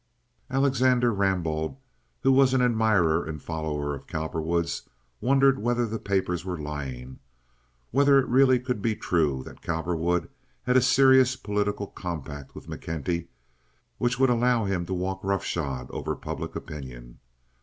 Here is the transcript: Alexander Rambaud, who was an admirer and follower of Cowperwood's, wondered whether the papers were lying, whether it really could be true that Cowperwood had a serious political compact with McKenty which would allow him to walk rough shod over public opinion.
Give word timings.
Alexander 0.49 1.13
Rambaud, 1.13 1.77
who 2.23 2.31
was 2.31 2.55
an 2.55 2.61
admirer 2.63 3.23
and 3.23 3.39
follower 3.39 3.93
of 3.93 4.07
Cowperwood's, 4.07 4.89
wondered 5.19 5.59
whether 5.59 5.85
the 5.85 5.99
papers 5.99 6.43
were 6.43 6.57
lying, 6.57 7.19
whether 7.91 8.17
it 8.17 8.27
really 8.27 8.59
could 8.59 8.81
be 8.81 8.95
true 8.95 9.43
that 9.43 9.61
Cowperwood 9.61 10.27
had 10.63 10.75
a 10.75 10.81
serious 10.81 11.35
political 11.35 11.85
compact 11.85 12.55
with 12.55 12.65
McKenty 12.67 13.27
which 13.99 14.17
would 14.17 14.31
allow 14.31 14.65
him 14.65 14.87
to 14.87 14.93
walk 14.95 15.23
rough 15.23 15.43
shod 15.45 15.85
over 15.91 16.15
public 16.15 16.55
opinion. 16.55 17.19